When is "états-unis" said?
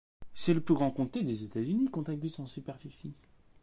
1.43-1.91